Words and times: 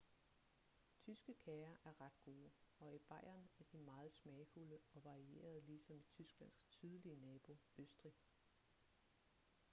tyske 1.03 1.33
kager 1.35 1.75
er 1.83 2.01
ret 2.01 2.21
gode 2.23 2.51
og 2.79 2.95
i 2.95 2.97
bayern 2.99 3.49
er 3.59 3.63
de 3.71 3.77
meget 3.77 4.11
smagsfulde 4.11 4.79
og 4.93 5.03
varierede 5.05 5.61
ligesom 5.61 5.99
i 5.99 6.05
tysklands 6.13 6.65
sydlige 6.69 7.15
nabo 7.15 7.57
østrig 7.77 8.13